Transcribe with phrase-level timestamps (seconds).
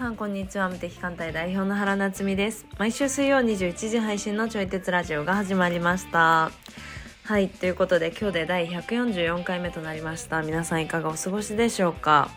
[0.00, 0.70] さんこんにちは。
[0.70, 2.64] 無敵艦隊代表の原夏実です。
[2.78, 6.50] 毎週水曜21時配信のちょい鉄ラジオが始まりました。
[7.24, 7.50] はい。
[7.50, 10.40] ということで今日で第144回目となりました。
[10.40, 12.30] 皆さんいかがお過ごしでしょうか。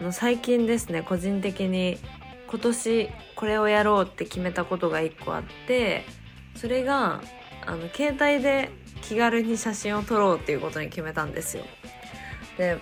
[0.00, 1.96] あの最近ですね個人的に
[2.48, 6.04] 今年これをやろうって決めたことが1個あって
[6.56, 7.22] それが
[7.66, 8.68] あの携帯で
[9.02, 11.62] 気軽に写真を撮ろうっていうことに決めたんですよ。
[12.58, 12.78] で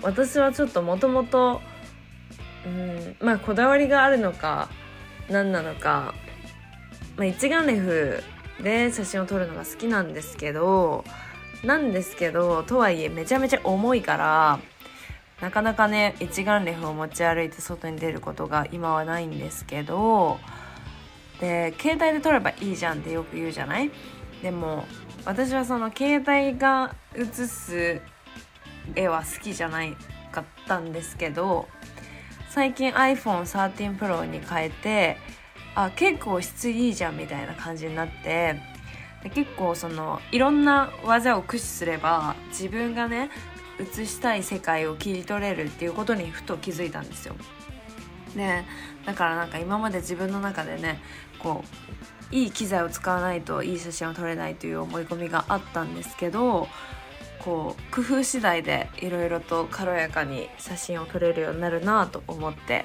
[0.00, 1.60] 私はちょっともともと
[2.66, 3.16] うん。
[3.20, 4.68] まあこだわりがあるのか
[5.28, 6.14] 何なのか、
[7.16, 8.22] まあ、一眼レフ
[8.62, 11.04] で写真を撮るのが好きなんですけど
[11.64, 14.60] なんですけどとはいえめちゃめちゃ重いから
[15.40, 20.38] なかなかね一眼レフを持ち歩いて外に出ることが今はないんですけど
[21.40, 23.90] で携帯で撮ればいいじゃんってよく言うじゃない？
[24.42, 24.84] でも
[25.24, 28.00] 私はその携帯が写す
[28.94, 29.96] 絵は好きじゃない
[30.30, 31.68] かったんですけど
[32.54, 35.16] 最近 iPhone13 Pro に変えて
[35.74, 38.60] あ結構質いいじゃんみたいな感じになって
[39.22, 43.30] で結構そのいろんな技を駆使すれば自分がね
[43.80, 47.36] 映したい世界を切り取れるっていうことにふと気づいたんですよ。
[48.36, 48.64] で
[49.06, 51.00] だからなんか今まで自分の中でね
[51.38, 51.64] こ
[52.30, 56.68] ういい機材を使わないといい写真を撮れないという思い込みがあったんですけど
[57.44, 62.84] こう工夫次第でいろいろと軽やかに写真を撮れるようになるなと思って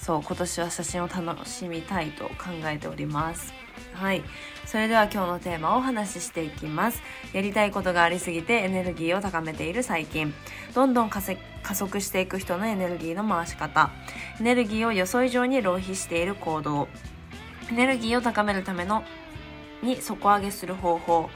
[0.00, 2.32] そう今年は写真を楽しみたいと考
[2.64, 3.52] えております。
[3.92, 4.22] はい。
[4.64, 7.02] それでは今日のテーマをお話ししていきます。
[7.34, 10.32] やりたいことがありすぎてエネルギーを高めている最近。
[10.74, 13.90] どんどん加速していく人のエネルギーの回し方。
[14.40, 16.88] エネルギーを予想以上に浪費している行動。
[17.70, 19.04] エネルギーを高めるための
[19.82, 21.28] に底上げする方法。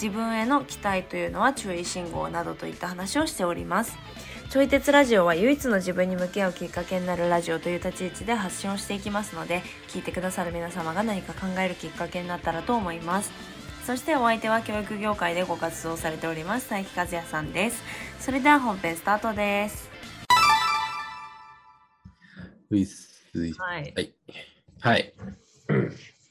[0.00, 3.98] 自分への期待というのは注意信号などといった話をしております。
[4.48, 13.32] ちょい鉄ラジオは唯一の自分に向き合うきっかけになるラジオという立ち位置で発信をしていきますので聞いてくださる皆様が何か考えるきっかけになったらと思います。
[13.84, 16.68] そしてお相手は教育業界でご活動されております。
[16.68, 17.82] 佐伯和也さんです。
[18.20, 19.90] それでは本編スタートです。
[22.70, 22.86] うい。
[22.86, 23.92] すはい。
[23.94, 24.14] はい。
[24.80, 25.14] はい。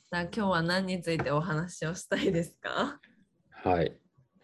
[0.09, 2.99] じゃあ今日は何についてお話をしたいですか？
[3.63, 3.97] はい。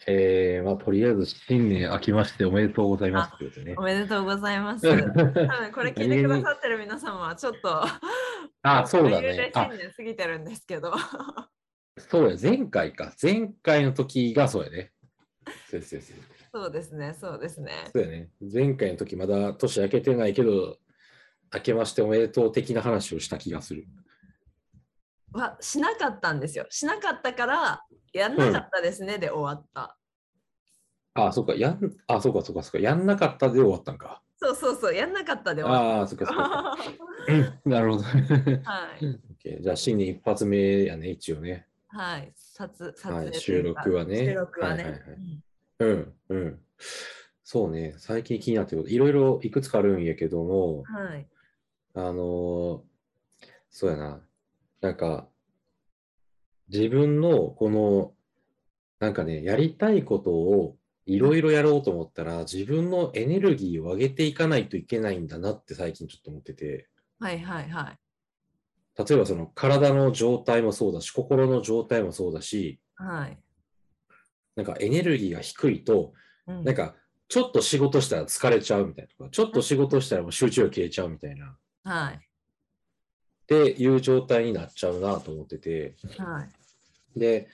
[0.06, 3.81] えー、まあ、とりあえず新年明けましておめでとうございますということでねお。
[3.84, 7.84] めでとうございます 多分これ聞いてくださってる皆様はちょっと
[8.63, 9.51] あ、そうだね。
[9.53, 10.94] あ新、年過ぎてるんですけど
[11.97, 13.13] そうや、前回か。
[13.22, 14.91] 前回の時がそうやね。
[15.69, 16.13] そうですそうです
[16.51, 18.30] そうですねそうですねそうやね。
[18.41, 20.80] 前回の時まだ年明けてないけど、
[21.53, 23.85] 明けましておめでとう的な話をした気がする。
[25.34, 29.97] はしなかったんですよしなかったからやんなかったですね、で終わった
[31.16, 31.53] あ、そうか。
[31.53, 32.79] やん、あ、そうか、そうか、そうか。
[32.79, 34.22] やんなかったで終わったんか。
[34.38, 36.75] そうそうそうやんなかったで終わっああ、そうか、そうか。
[37.28, 38.03] たうんなるほど。
[38.03, 38.19] は
[39.00, 41.68] い、じゃあ、新年一発目やね、一応ね。
[41.88, 45.44] はい、撮撮はい影とい収録はね収録はね、はいはいはい
[45.80, 46.59] うんうん、うん。
[47.44, 51.28] そうね、最近気になってること、いろいろいくつかあるんやけども、はい
[51.95, 52.81] あのー
[53.69, 54.22] そうやな、
[54.81, 55.28] なんか、
[56.72, 58.13] 自分のこの、
[59.00, 66.88] なんかね、やりたいことをいろいろやろうと思ったら、自分のエネルギーを上げていかないといけないんだなって最近ちょっと思ってて、
[67.19, 68.00] はいはいはい。
[68.97, 73.38] 例えばその体の状態もそうだし、心の状態もそうだし、はい、
[74.56, 76.13] なんかエネルギーが低いと、
[76.47, 76.63] うん。
[76.63, 76.95] なんか、
[77.28, 82.19] ちょっと仕事したら疲れちゃうみたいなとか、ちょっと仕事したらもう集中力切れちゃうみたいな、っはい
[83.48, 86.48] ていう状態になっちゃうなと思ってて、は
[87.16, 87.20] い。
[87.20, 87.48] で、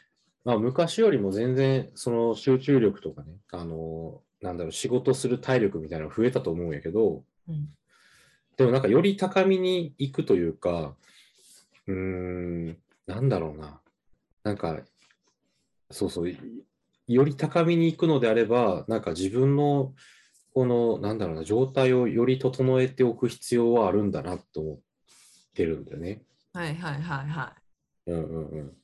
[0.46, 7.70] まあ、昔よりも全然その集中力とかね、あの、なんだろう、仕事する体力みたいなの増えたと思うんやけど、うん。
[8.58, 10.96] でもなんかより高みに行くというか、
[11.88, 12.78] うーん、
[13.08, 13.82] なんだろうな。
[14.44, 14.80] なんか、
[15.92, 16.32] そうそう、
[17.08, 19.94] より高みに行くのであれば、なんか自分の
[20.53, 24.80] この、なんだろうな、状態をより整えておく必要はあるんだなと思っ
[25.59, 26.22] てるんだよね。
[26.53, 27.53] はいはいはいは
[28.08, 28.78] うんうんうん。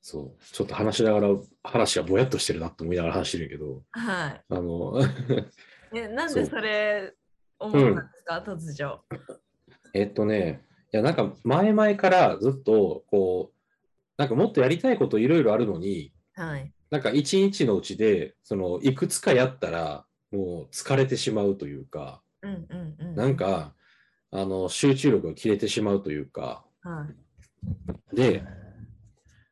[0.00, 0.44] そう。
[0.52, 1.28] ちょっと話しながら、
[1.62, 4.44] 話がぼやっとしてるなと思いながら話してるけど、いはい。
[4.48, 5.00] あの、
[5.94, 7.14] えなんでそれ
[7.58, 9.00] 思ったんですか、突如。
[9.94, 10.62] えっとね、
[10.92, 13.56] いや、なんか前々からずっと、こう、
[14.16, 16.72] なんかもっとやりたいこといろいろあるのに、はい。
[16.90, 23.14] なんか一日のうちで、その、いくつかやったら、もう疲れてしまうというか、うんうんうん。
[23.14, 23.75] なんか、
[24.38, 27.06] あの、集中力が切れてしまうというか、は
[28.12, 28.44] いで、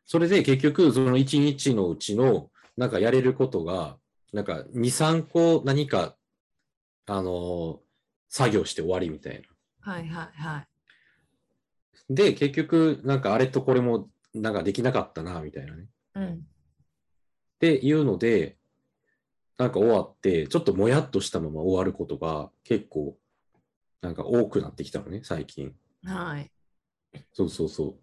[0.05, 3.97] それで結局、その一日のうちの、なんかやれることが、
[4.33, 6.17] なんか2、3個何か、
[7.07, 7.81] あの、
[8.29, 9.43] 作業して終わりみたい
[9.81, 12.15] はいはいはい。
[12.15, 15.87] で、結局、なんかあれとこれもなんかできなかったな、みたいなね。
[16.15, 16.33] うん。
[16.35, 16.39] っ
[17.59, 18.57] ていうので、
[19.57, 23.17] なんか終わって、ちょっともやっとしたまま終わることが結構、
[24.05, 25.75] なんか多くなってきたのね、最近。
[26.05, 26.51] はい。
[27.33, 27.97] そうそうそ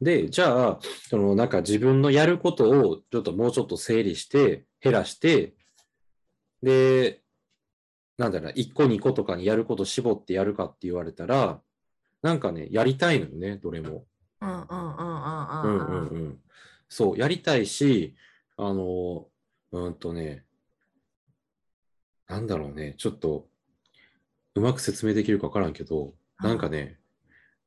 [0.00, 0.04] う。
[0.04, 5.54] で、じゃあ、そのなんか自分のやることをちょっともうちょっと整理して、減らして、
[6.62, 7.22] で、
[8.18, 11.62] なんだろうな、1個2個とかにやること絞ってやるかって言われたら、
[12.20, 14.04] なんかね、やりたいのよね、どれも。
[14.42, 14.96] うんうんうんうん
[15.62, 16.42] ううんんうんうん。
[16.90, 18.14] そう、やりたいし、
[18.58, 19.28] あの、
[19.72, 20.44] うんとね、
[22.28, 23.48] なんだろうね、ちょっと、
[24.58, 26.98] うまく説明できるかわからんけど、なんかね、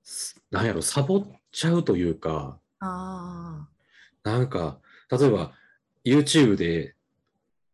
[0.04, 3.68] すなんやろ、サボっちゃうというか、あ
[4.24, 4.80] なんか、
[5.10, 5.54] 例えば、
[6.06, 6.96] YouTube で、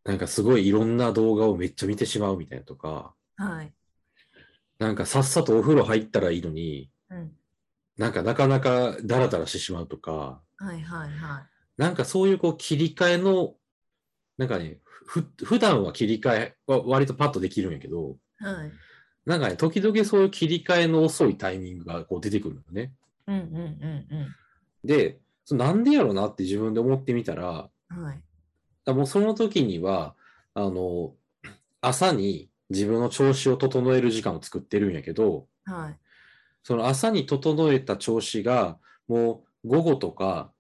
[0.04, 3.44] なんかすごいいろんな動画をめっちゃ見てしまうみたいなとか、あ。
[3.44, 3.74] はい。
[4.80, 7.32] なんかさっさとお風呂入ったらいいのに、うん。
[7.98, 11.48] なんかなかなかダラダラしてしまうとか、はいはいは
[11.78, 13.56] なんかそういうこう切り替えの、
[14.38, 18.44] なんかね、ふ、普段は切り替えは割とパッとできるんやけど、い。
[18.44, 18.72] はい。
[19.28, 22.94] なんかね、時々そういう切り替えの遅いタイミングがこう出てくるのね。
[23.28, 24.36] うんうんうん
[24.86, 28.04] で、そのなんでやろうなって自分で思ってみたら、うん。
[28.04, 28.24] はい。
[28.86, 30.16] だもうその時には、
[30.54, 31.14] あの、
[31.82, 36.00] 朝に自分の調子を整える時間を作ってるんやけど、はい。
[36.64, 38.78] その朝に整えた調子が、
[39.10, 40.52] もう午後とか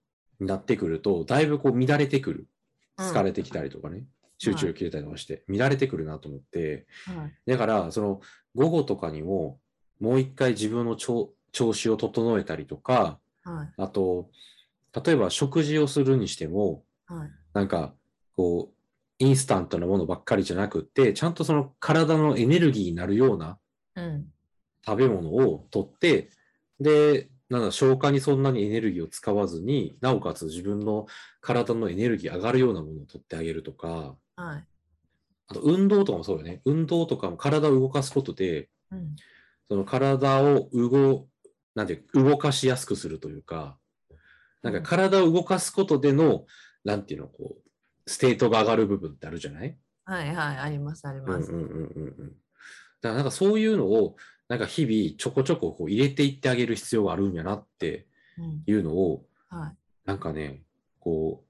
[0.41, 2.39] になってくると、だいぶこう乱れてくる。
[2.39, 2.47] うん
[2.97, 4.05] 疲れてきたりとかね、
[4.37, 7.51] 集中力切れたりとかして、乱れてくるなと思って、はい。
[7.51, 8.21] だから、その
[8.55, 9.59] 午後とかにも、
[9.99, 13.73] もう一回自分の調調子を整えたりとか、はい。
[13.77, 14.29] あと、
[15.05, 17.29] 例えば食事をするにしても、はい。
[17.53, 17.93] なんか、
[18.35, 18.73] こう、
[19.19, 23.57] インスタントなものばっかりじゃなくって、ちゃんとその体のエネルギーになるような
[23.95, 24.27] うん。
[24.85, 26.29] 食べ物をとって、
[26.79, 31.07] で、なんだ、消化にそんなにエネルギーを使わずに、なおかつ自分の
[31.41, 34.65] 体のエネルギー上がるようなものをとってあげるとか、はい。
[35.49, 36.61] あと運動とかもそうよね。
[36.65, 39.15] 運動とかも体を動かすことで、うん。
[39.67, 41.27] その体を動、
[41.75, 43.77] なんて動かしやすくするというか、
[44.61, 46.45] なんか体を動かすことでの、
[46.83, 49.77] なんていうの、こう、ステートが上がる部分ってあるじゃない？
[50.05, 50.57] はいはい。
[50.57, 51.51] ありますあります。
[51.51, 52.29] うんうんうんうんうん。
[52.29, 54.15] だからなんかそういうのを、
[54.47, 58.07] なんか日々ちょこちょここう入れていってあげる必要があるんやなって
[58.37, 58.63] うん。
[58.65, 59.77] いうのを、はい。
[60.05, 60.63] なんかね、
[60.99, 61.46] こう、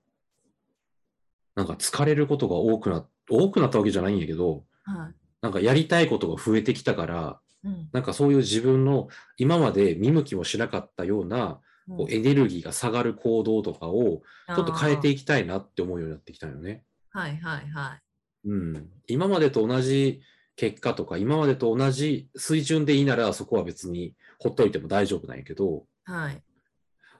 [1.57, 5.15] なんか疲れることが多くな、多くなったわけじゃないんやけど、はい。
[5.41, 7.89] なんかやりたいことが増えてきたから、うん。
[7.91, 9.07] なんかそういう自分の
[9.37, 14.21] 今まで見向きもしなかったようなこうエネルギーが下がる行動とかを
[14.55, 16.83] ちょっと変えていいきたいなって思うようになってきたよね。
[17.09, 18.49] はいはいはい。
[18.49, 18.89] うん。
[19.07, 20.21] 今までと同じ
[20.55, 26.43] 結果とか、今までと同じ水準でいいならそこは別にほっといても大丈夫なんやけど、はい。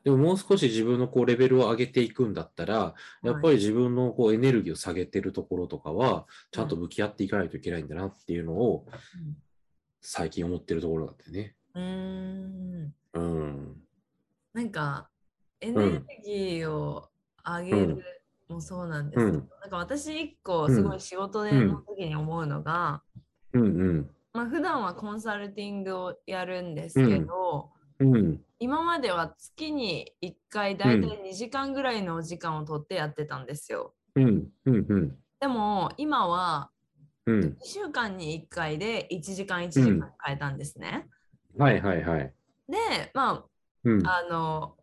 [0.08, 8.86] でももう少し自分のこうレベルを上げていくんだったら、やっぱり自分のこうエネルギーを下げてるところとかは、ちゃんと向き合っていかないといけないんだなっていうのを
[10.00, 11.58] 最近思ってるところだってね。
[11.76, 11.84] うん。
[13.16, 13.20] うーん。
[13.20, 13.76] うん。
[14.54, 15.10] なんか、
[15.60, 17.10] エネルギーを
[17.46, 23.04] 上げるもそうなんですけど、うんなんか私一個すごい仕事での時に思うのが、
[23.52, 24.10] うんうん。
[24.32, 28.42] まあ普段はコンサルティングをやるんですけど、うん。
[28.60, 33.94] 今までは月に1回だいたい2時間ぐらいのお時間を取ってやってたんですよ。
[34.16, 34.48] うん。
[34.66, 34.86] うん。
[34.90, 35.18] うん。
[35.40, 36.72] でも今は
[37.28, 37.56] うん2。
[37.62, 41.08] 週間に1回で1時間1時間変えたんですね。
[41.58, 42.34] はいはいはい。
[42.68, 43.46] で、ま
[43.84, 44.08] うん。
[44.08, 44.76] あ、あの、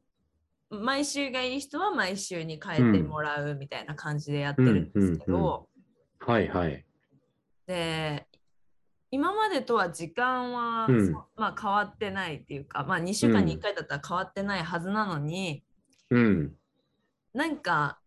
[0.71, 5.69] 毎週がいい人は毎週に変えてもらうみたいな感じでやってるんですけど、
[6.21, 6.85] はいはい。
[7.67, 8.27] で、
[9.15, 15.63] 今までとは時間は、うんまあ、変わってないっていうか、まあ、2週間に1回だったら変わってないはずなのに、
[16.11, 16.53] うん。
[17.33, 18.01] なんか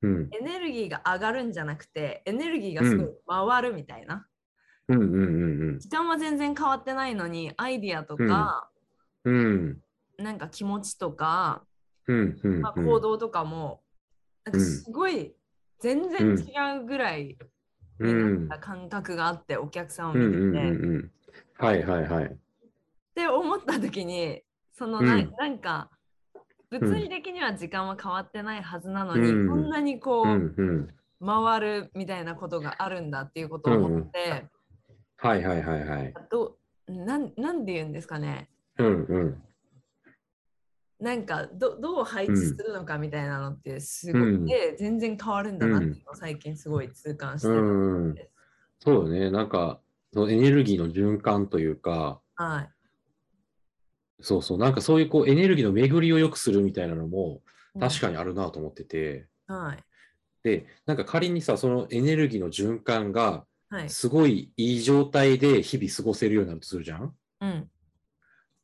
[0.00, 0.28] うん。
[0.32, 3.08] エネルギーが上がるんじゃなくてエネルギーがすごい
[3.50, 4.26] 回るみたいな、
[4.88, 8.70] うんうんうん時間は全然変わってないのにアイディアとか、
[9.24, 9.36] うん。
[9.36, 10.24] うん。
[10.24, 11.62] なんか気持ちとか、
[12.06, 12.60] うんうん。
[12.62, 13.82] まあ、行動とかも、
[14.46, 15.34] なんかすごい
[15.80, 17.36] 全然違うぐらい
[18.60, 21.10] 感覚があって、お客さんをうんうん見てて、っうんうん。
[21.58, 22.36] はいはいはい。
[23.14, 25.90] て思った時にそのな,、うんなんか
[26.70, 30.88] 物理的には時間は変わってないはずなのに、うんこんなにこう、うんうん。
[31.20, 34.44] 回るみたいなことがあるんだっていうことを思って、
[35.16, 36.14] はいはいはいはい。
[36.30, 39.42] どなんなんで言うんですかねうんうん。
[41.00, 48.32] なんかどどう配置するのかみたいなのってすごい、うんで全然変わるんだなっていうのを最近すごい痛感してるうんです。
[48.80, 49.30] そうよね。
[49.30, 49.80] なんか、
[50.12, 52.70] そのエネルギーの循環というか、はい。
[54.20, 57.42] そうそう、なんかそういうこうエネルギーの巡りを良くするみたいなのも
[57.78, 59.54] 確かかにあるなと思ってて、に。
[59.54, 59.84] はい。
[60.44, 63.88] で、なんか仮にさ、そのエネルギーの循環がはい。
[63.90, 67.14] すごいいい状態で日々過ごせるようになるとするじゃん？
[67.40, 67.70] うん。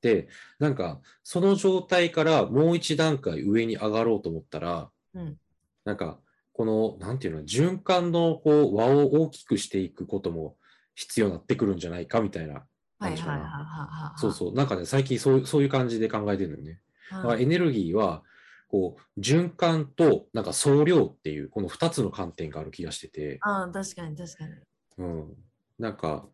[0.05, 5.39] で、なんかその状態からもう一段階上に上がろうと思ったら、うん。
[5.87, 6.19] なんか
[6.53, 10.57] この、なんていうの、循環のこう輪を大きくしていくことも
[10.95, 12.67] 必要になってくるんじゃないかみたいな
[13.01, 13.45] 感じかな。
[13.45, 14.21] はい。
[14.21, 16.81] そうそう、なんかね、最近そうそういう感じで考えてるのよね。
[17.11, 17.37] だか。
[17.37, 18.23] エネルギーは、
[18.69, 24.53] こう、循環と、なんか総量っていう、この2つの観点がある気がしてて、ああ、確かに確かに。
[24.99, 25.35] うん。
[25.79, 26.29] なんか、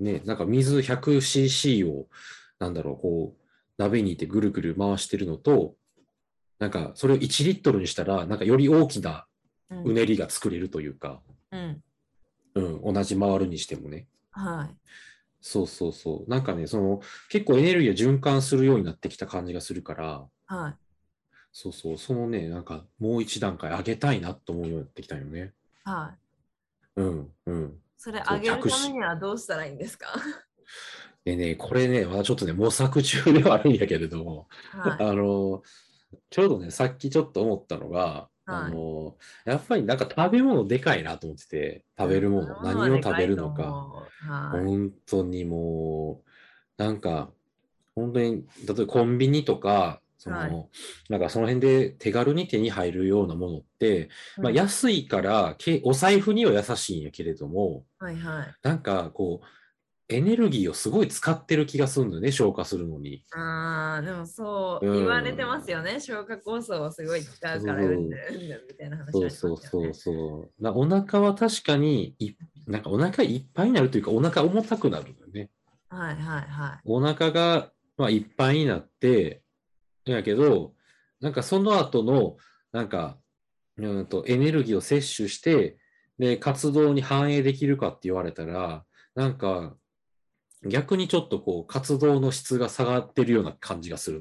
[0.00, 2.08] ね、なんか水 100cc を、
[2.58, 3.42] なんだろう、こう、
[3.76, 5.76] 鍋にいてぐるぐる回してるのと、
[6.58, 9.26] なんか、それを1リットルにしたら、なんかより大きな
[9.70, 11.22] うねりが作れるというか、
[11.52, 11.82] うん。
[12.54, 14.08] うん、同じ回るにしてもね。
[14.32, 14.76] はい。
[15.40, 16.30] そうそうそう。
[16.30, 20.76] なんかね、その、結構エネルギーが循環するようになってきた感じがするから、はい。
[21.52, 25.54] そうそう、そのね、なんかもう一段階上げたいなと思うようになってきたよね。
[25.84, 26.14] は
[26.96, 27.00] い。
[27.00, 27.82] うん、うん。
[27.96, 30.08] それ上げるためにはどうしたらいいんですか？
[31.24, 35.02] でね、これね、まだちょっとね、模索中ではあるんやけれども、はい。
[35.04, 35.62] あの、
[36.30, 44.32] ちょうどね、さっきちょっと思ったのが、あの、やっぱりなんか食べ物でかいなと思ってて、食べるもの、何を食べるのか、か。
[44.32, 44.64] はい。
[44.64, 46.22] 本当にも
[46.78, 47.30] う、なんか、
[47.94, 50.68] 本当に、例えばコンビニとか、その、はい
[51.08, 58.54] なんかその辺で手軽に手に入るようなものって、まあ、うん安いからけお財布には優しいんやけれども、はいはい。
[58.62, 59.46] なんかこう、
[60.10, 63.24] エネルギーをすごい使ってる気がするんだよね、消化するのに。
[63.32, 66.00] ああ、でもそううん言われてますよね。
[66.00, 68.14] 消化酵素をすごい使うから、そううんみ
[68.78, 69.88] たいな話ありそうそうね。
[69.88, 70.62] そうそう。
[70.62, 72.32] なお腹は確かにい、
[72.66, 75.50] なんかお腹いっぱいになるというか、お腹重たくなるんだよね。
[75.90, 76.80] はいはいはい。
[76.84, 79.42] お腹が、まあ、いっぱいになって、
[80.04, 80.74] やけど、
[81.20, 82.36] なんかその後の、
[82.72, 83.18] なんか、
[83.76, 85.78] うんと、エネルギーを摂取して、
[86.18, 88.84] で、活動に反映できるかって言われたら、
[89.14, 89.76] なんか、
[90.64, 94.20] 逆にちょっとこう、活動の質が下がってるような感じがする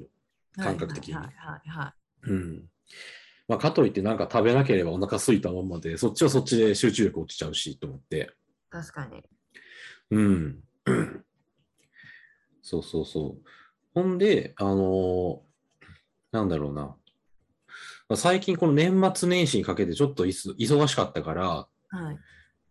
[0.58, 0.64] の。
[0.64, 2.64] 感覚的にはいはいはいはうん。
[3.48, 8.18] まあ、かといってなんか食べなければお腹空いたままで、そっちはそっちで集中力落ちちゃうし、と思って。
[8.18, 8.28] い。
[8.70, 9.24] 確かに。
[10.12, 10.64] うん。
[12.62, 13.50] そうそうそう。
[13.94, 15.48] ほんで、あのー
[16.32, 16.82] なんだろうな。
[16.82, 16.96] ま
[18.14, 22.18] あ最近この年末年始にかけてちょっと忙しかったから、はい。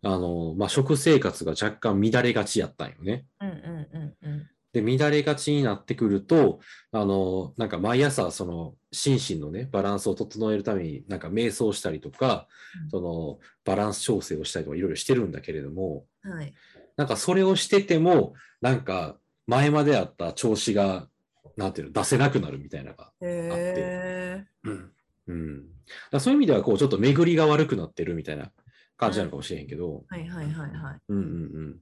[0.03, 3.25] あのーまあ、食生活が若干乱れがちやったんよね。
[3.41, 3.55] うんうん
[3.93, 4.49] うんうん。
[4.73, 6.59] で、乱れがちになってくると、
[6.91, 12.47] あの、なんか毎朝、その、心身のね、バランスを整えるために、なんか瞑想したりとか
[12.83, 16.53] うん、その、バランス調整をしたりとかいろいろしてるんだけれども、はい。
[16.95, 21.07] なんかそれをしてても、なんか前まであった調子が、
[21.55, 23.11] なんていうの、出せなくなるみたいなのが。
[23.21, 24.45] へえ。
[24.63, 24.91] うん。
[25.27, 25.65] うん。
[26.11, 28.51] だそういう意味では、こう、ちょっと巡りが悪くなってるみたいな
[28.97, 31.01] 感じなのかもしれへんけど、はいはいはいはい。
[31.09, 31.25] うんうんう
[31.69, 31.77] ん。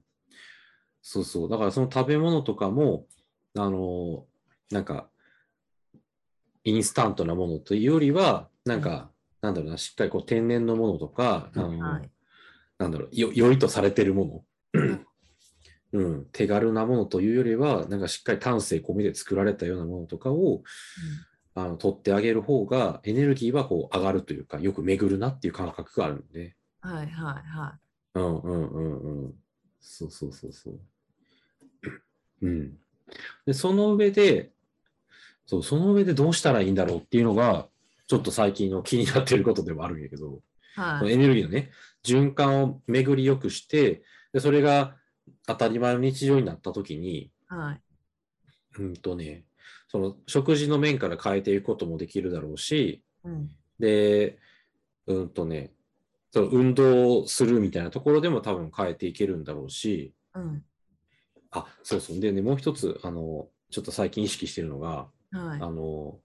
[1.02, 1.50] そうそう。
[1.50, 3.06] だからその食べ物とかも、
[3.56, 4.26] あの、
[4.70, 5.08] なんか、
[6.64, 12.10] インスタントなものというよりは、なんか、なんだろうな、しっかりこう天然のものとか、あのはい。
[12.78, 14.44] なんだろう、よ良いとされてるも
[14.74, 15.00] の、
[15.92, 20.62] うん、手軽なものというよりは、なんかしっかり丹精込みで作られたようなものとかを、
[21.54, 26.56] あの取ってあげる方が、エネルギーはこう上がるというか、よく巡るなっていう感覚があるんで。
[26.86, 27.78] はいはいは
[28.14, 29.34] うんうんうんうん。
[29.80, 30.80] そうそうそうそう。
[32.42, 32.78] うん。
[33.44, 34.52] で、その上で、
[35.46, 37.68] そう、その上でどうしたらいいんだろうっていうのが、
[38.06, 40.40] ちょっと最近の気になっていることではあるんやけど、
[40.76, 40.80] い。
[40.80, 41.12] はい。
[41.12, 41.72] エネルギーのね、
[42.04, 44.02] 循環を巡り良くして、
[44.32, 44.96] でそれが
[45.46, 47.80] 当たり前の日常になった時に、はい。
[48.78, 49.44] うんとね、
[49.88, 53.50] その食事の面から変えていくこともできるだろうし、うん。
[53.80, 54.38] で、
[55.06, 55.72] うんとね、
[56.36, 60.62] その運動するみたいなところでも多分変えていけるんだろうし、うん。
[61.50, 62.20] あ、そうそう。
[62.20, 65.60] でね、もう一つ、あの、ちょっと最近意識してるのが、はい。
[65.62, 66.20] あの、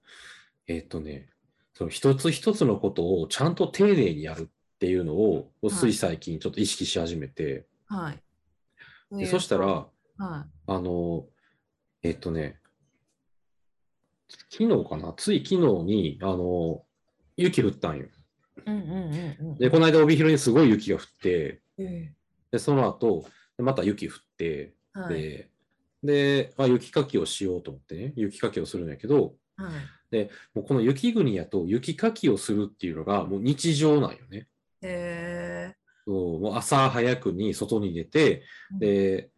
[0.68, 1.30] えっとね、
[1.74, 9.18] その一つ一つのことをちゃんと丁寧にやるっていうのを、いつい最近ちょっと意識し始めて、はい。
[9.18, 9.90] でそしたら、は
[10.68, 11.26] あの、
[12.04, 12.60] えっとね、
[14.50, 15.14] 昨日かな？
[15.16, 16.84] つい昨日に、あの、
[17.38, 18.08] 雪降ったんよ。
[18.66, 18.70] い。
[18.70, 19.58] うんうんうんうん。
[19.58, 22.14] で、この間帯広にすごい雪が降って、え
[22.52, 23.26] で、その後、
[23.58, 25.22] でまた雪降って、えはい。
[25.22, 25.50] で、
[26.04, 29.70] で、まあ、雪かきをしようと思ってね、雪かきをするんやけど、は
[30.12, 30.30] い。
[30.54, 34.48] もうこの雪国やと雪かきをするっていうのがもう日常なんよね。
[34.82, 35.76] へえ。
[36.06, 39.30] そうもう朝早くに外に出て、うんで、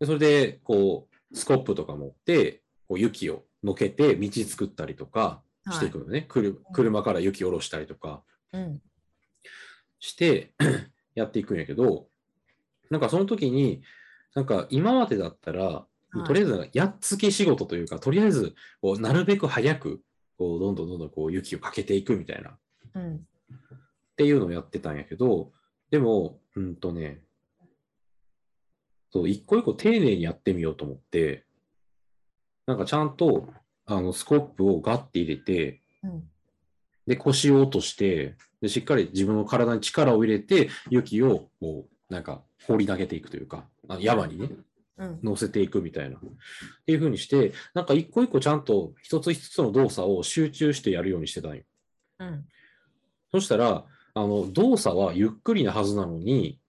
[0.00, 6.22] でそれでこう、スコップとか持って、こう雪をのけて道作ったりとかしていくのね。
[6.22, 8.82] くる車から雪下ろしたりとかうん。
[9.98, 10.54] して
[11.14, 12.08] やっていくんやけど、
[12.90, 13.82] なんかその時に、
[14.34, 20.02] なんか今までだったら、はいとりあえずやっつけ仕事というか、とりあえずこうなるべく早く
[20.36, 22.58] こうどんどんどんどんこう雪をかけていくみたいな
[22.94, 23.16] うん。
[23.16, 23.18] っ
[24.16, 25.52] ていうのをやってたんやけど、
[25.90, 27.20] でも、うんとね、
[29.10, 31.44] そう、一個一個丁寧にやってみようと思って、
[32.66, 33.48] なんかちゃんと、
[33.86, 36.30] あの、スコップをガッて入れて、うん。
[37.06, 44.50] で、腰を落として、で、しっかり自分の体に力を入れて、雪を、こう、なんか、放り投げていくというか、あ山にね、
[44.98, 45.18] うん。
[45.22, 46.16] 乗せていくみたいな。
[46.16, 46.20] っ
[46.86, 51.62] ていう風にして、なんか一個一個ちゃんと一つ一つの動作を集中してやるようにしてたんよ。
[52.20, 52.44] うん。
[53.32, 56.60] そしたら、あの、動作はゆっくりなはずなのに、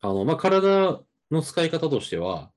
[0.00, 2.50] あの、まあ、体の使い方としては、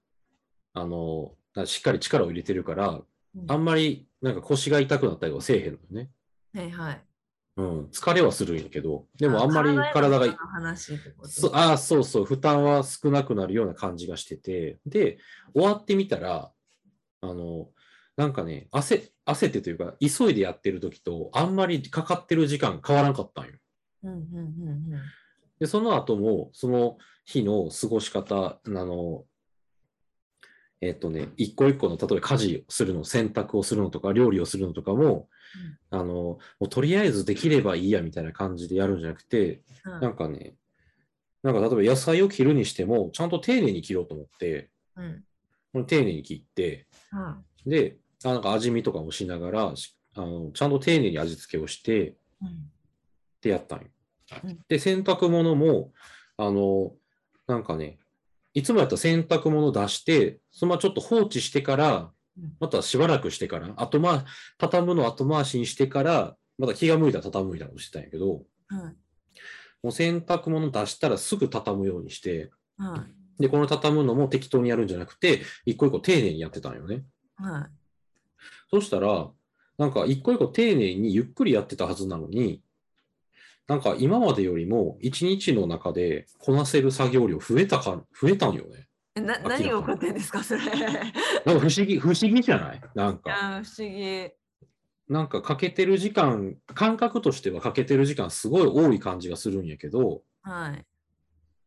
[0.73, 3.01] あの、なしっかり力を入れてるから、
[3.47, 6.09] あんまりなんか腰が痛くなったりはせえへんのよね。
[6.55, 7.01] はいはい。
[7.55, 7.85] うん。
[7.85, 10.25] 疲れはするんやけど、でもあんまり体が
[11.53, 15.17] ああ、そうそう、負担は少なくなるような感じがしてて、で、
[15.53, 16.51] 終わってみたら、
[17.21, 17.69] あの、
[18.17, 23.51] なんかね、焦焦ってというか、急いでやってる時と、あんまりかかってる時間変わらんかったんよ。
[24.03, 24.83] うんうんうん
[25.59, 29.23] で、その後も、その日の過ごし方、あの、
[30.83, 35.29] えっとね、一個一個の、例えば家事をするの、洗濯をするのとか、料理をするのとかも、
[35.89, 39.99] あの、もうとりあえずできればいいやみたいな感じでやるんじゃなくて、うん。
[40.01, 40.55] なんかね、
[41.41, 44.69] なんか例えば野菜を切るにしても、ちゃんと丁寧に切ろうと思って、
[45.73, 45.85] うん。
[45.85, 46.87] 丁寧に切って、
[47.65, 47.69] うん。
[47.69, 52.47] で、あなんか味見とかもしながら、しあのちゃんと丁寧に味付けをして、うん。
[52.47, 52.51] っ
[53.41, 53.85] てやったんよ
[54.43, 54.59] うん。
[54.67, 55.93] で、洗濯物も、
[56.35, 56.93] あの、
[57.47, 57.99] なんかね、
[58.53, 64.23] いつもやったら洗濯物出して、そのままちょっと放置してからうん、またしばらくしてから、後回
[64.57, 68.79] 畳むの後回しにしてから、また気が向いたら畳むみたいなことしてたんやけど、うん。
[69.83, 73.13] もう洗濯物出したらすぐ畳むようにして、うん。
[73.39, 77.03] で、この畳むのも適当にやるんじゃなくて、一個一個丁寧にやってたんよね。
[77.39, 77.65] うん。
[78.69, 79.29] そしたら、
[79.77, 82.61] なんか一個一個丁寧にゆっくりやってたはずなのに、
[83.67, 88.87] なんか今までよりも一日の中でこなせる作業量増えたか、増えたんよね。
[89.15, 90.61] えな何が起こってんですかそれ。
[90.61, 90.79] いなん
[91.11, 91.13] か
[91.45, 92.81] 不思議、不思議じゃない？
[92.95, 94.29] なんか、や不思議。
[95.07, 100.85] なんかかけてる時間、感覚としてはかけてる時間すごい多い感じがするんやけど、はい。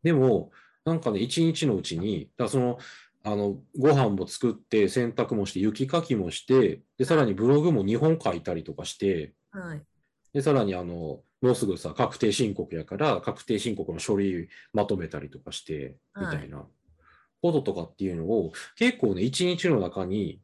[0.02, 0.50] でも、
[0.84, 2.78] なんかね、一日のうちに、だその、
[3.22, 9.82] あの、ご飯も作って、洗濯もして、雪かきもして、で、さらにブログも2本書いたりとかして、はい。
[10.32, 16.66] で、さらにあの、もうすぐさ、確定申告やから、確定申告の書類まとめたりとかして、みたいな
[17.40, 20.40] こととかっていうのを、結構ね、一日の中に、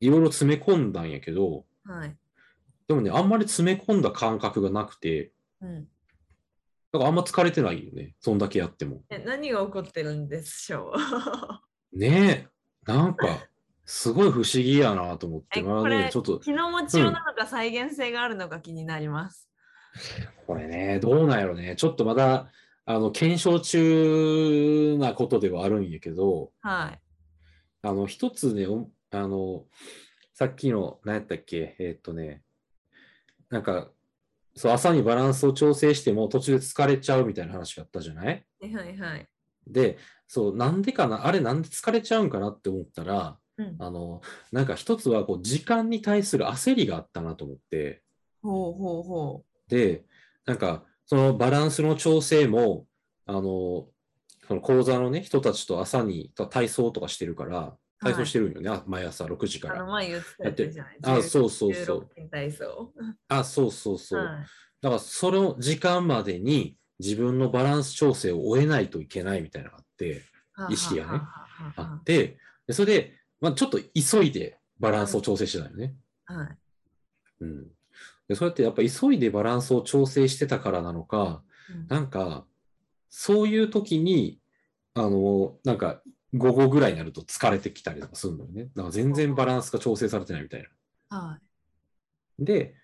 [0.00, 2.16] いろいろ詰め込んだんやけど、はい。
[2.88, 5.84] でもね、あんまり詰め込んだ感覚がなくて、うん。
[6.92, 9.02] だからあんま疲れてないよね、そんだけやっても。
[9.10, 10.92] え何が起こってるんでしょ
[11.94, 11.94] う？
[11.96, 12.48] ね
[12.86, 13.46] え、なんか、
[13.84, 19.49] すごい不思議やなと思って、えまあね、ちょっと、気の持ちようなのか再現性があるのか気になります。
[20.46, 22.50] これね、どうなんやろね、ちょっとまだ、
[22.86, 27.00] あの、検証中なことではあるんやけど、はい。
[27.82, 29.64] あの、一つね、おあの、
[30.34, 32.42] さっきの、何やったっけ、えーっとね、
[33.48, 33.90] なんか、
[34.56, 38.44] そう、朝にバランスを調整しても途中で疲れちゃうみたいな話があったじゃない？
[38.60, 39.28] はいはいはい。
[39.66, 44.22] で、そう、なんでかな、あれなんで疲れちゃうんかなって思ったら、うん、あの、
[44.52, 48.02] なんか一つは、こう、時間に対する焦りがあったなと思って、
[48.42, 50.04] ほうほうほで、
[50.46, 52.86] なんか、そのバランスの調整も、
[53.26, 53.88] あの、
[54.46, 59.60] その講座のね、人たちと朝に体操とかしてるから、体操してるんよね、あ毎朝6時う。
[59.60, 59.76] から。
[59.76, 61.98] あの前言ってたやつじゃないあ、そうそうそう。
[62.00, 62.92] 16筋体操。
[63.28, 64.24] あ、そうそうそう。
[64.24, 64.46] はい
[64.80, 70.22] だから、その時間までに自分のバランス調整を終えないといけないみたいなのがあって、
[70.70, 75.94] 意識がねはははあはって、でそれで、まあ、ちょっと急いでバランスを調整してたよね。
[76.24, 76.58] ははい。
[77.40, 77.66] うん。
[78.30, 82.46] で、そうやってやっぱ急いでバランスを調整してたからなのか、うんなんか、
[83.08, 84.40] そういう時に、
[84.94, 86.00] あの、なんか、
[86.32, 88.70] 午後ぐらいになると疲れてきたりとかするのよね。
[88.76, 90.62] だから全然バランスが調整されてないみたい
[91.10, 91.18] な。
[91.18, 91.38] は
[92.40, 92.44] い。
[92.44, 92.76] で、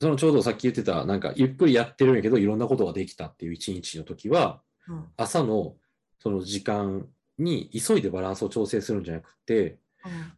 [0.00, 5.76] そのちょうどさっき言ってた、なんか、ゆっくりやってるんやけど、いろんなことができたっていう一日の時は、うん朝の
[6.18, 7.06] その時間
[7.38, 9.78] に急いでバランスを調整するんじゃなくて、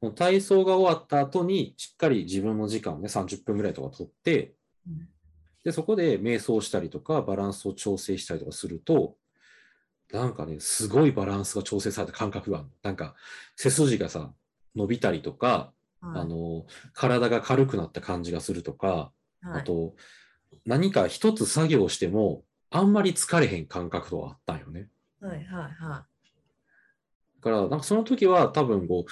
[0.01, 4.55] もう体操が終わった後にしっかり自分の時間をね、30分ぐらいとか取って、
[4.87, 5.09] うん。
[5.65, 9.17] で、そこで瞑想したりとか、バランスを調整したりとかすると、
[10.13, 12.69] なんかね、すごいバランスが調整された感覚がある。
[12.83, 13.17] なんか、
[13.57, 14.33] 背筋がさ、
[14.77, 16.21] 伸びたりとか、はい。
[16.21, 19.61] あの、体が軽くなった感じがするとか、はい。
[19.61, 19.97] あと、
[20.65, 24.89] 何か一つ作業しても、あんまり疲れへん感覚とはあったんよね。
[25.21, 26.07] はいはいは
[27.37, 29.11] だから、なんかその時は多分こう、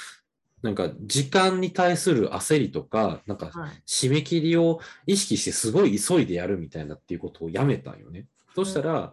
[0.64, 3.50] なんか時間に対する焦りとか、なんか
[3.87, 8.24] 締め切りを意識してすごい急いでやるみたいなっていうことをやめたんよね。
[8.55, 9.11] そしたら、うん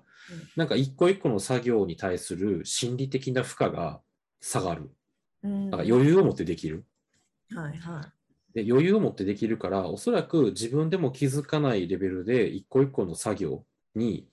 [0.56, 4.00] なんか一個一個の作業に対する心理的な負荷が
[4.40, 4.92] 下がる。
[5.44, 6.86] うんなんか余裕を持ってできる。
[7.54, 8.14] はいは
[8.54, 14.30] で余裕を持ってできるから、おそらく自分でも気づかないレベルで一個一個の作業に、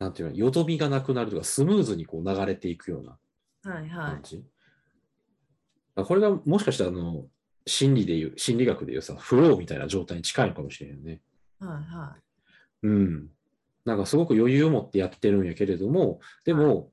[0.00, 3.16] なんていうの、よどみがなくなるとか、スムーズにこう流れていくような
[3.64, 4.44] いはいは感じ。
[4.44, 4.55] あ
[6.04, 7.26] これがもしかしたらあの、
[7.66, 11.20] 心理でいう、心理学でいうさ、フローみたいな状態に近いのかもしれないよね。
[11.60, 12.16] いはいは
[12.82, 13.28] うん。
[13.84, 16.92] なんかすごく余裕を持ってやってるんやけれども、でも、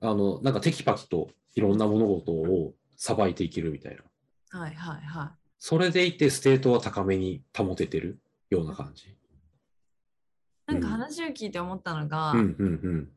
[0.00, 4.02] あの、なんかテキパキといろんな物事をさばいていけるみたいな。
[4.02, 9.08] いはいはいはそれでいてステートは高めに保ててるような感じ。
[9.08, 9.16] い
[10.66, 13.08] なんか話を聞いて思ったのが、うんうんうん。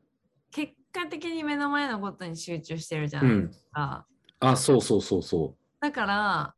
[0.51, 3.65] 結果的に目の前のことに集中してるじゃうんないです。
[3.71, 4.05] か、
[4.39, 6.55] あ、そうそうそうそだから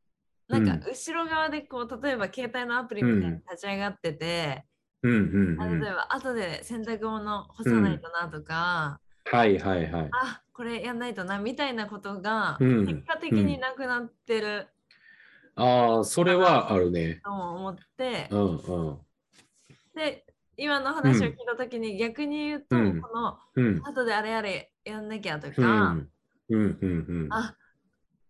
[0.47, 4.65] なんうんか後ろ側でこう例えば携帯のアプリみたいに立ち上がってて、
[5.03, 5.09] う。
[5.09, 5.15] うん
[5.53, 5.79] うんあうん。
[5.81, 10.09] 例えば後で洗濯物干さないとなとか、はいはいはい。
[10.11, 14.67] あこれやんないとなみたいなことがうん結果的になくなってる
[15.55, 17.21] ああ、それはあるね。
[17.23, 18.99] とも思って、うんうん。
[19.95, 20.25] で
[20.57, 23.81] 今の話を聞いた時に逆に言うと、うんこのうん。
[23.81, 26.09] 後であれやれやんなきゃとうか、ん
[26.49, 27.33] うんうんうん。
[27.33, 27.55] あ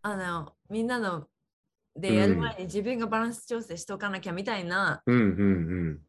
[0.01, 1.27] あのみんなの
[1.95, 5.01] でやる前に自分がバランス調整しとかなきゃみたいな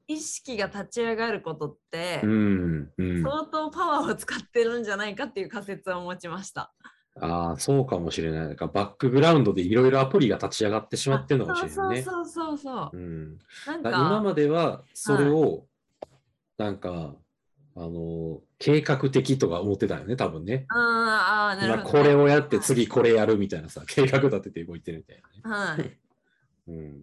[0.06, 2.20] 意識が立ち上がることって。
[2.20, 6.72] 相当パワーを使ってるんじゃないかっていう仮説を持ちました。
[7.20, 8.46] ああ、そうかもしれない。
[8.46, 12.02] なんかバックグラウンドでいろいろアプリが立ち上がってしまってるのかもしれないね。
[12.02, 12.96] そうそうそうそう。
[12.96, 13.38] うん。
[13.66, 15.66] なんだから今かまではそれを、
[16.56, 17.16] なんか、
[17.82, 20.66] あの、計画的とか思ってたよね、多分ね。
[20.68, 22.02] あーあーな今るほど、ね。
[22.02, 25.76] これをやって次これやるみたいなさ、計画立てて動いてるみたいなね。
[25.76, 25.98] はい。
[26.68, 27.02] うん。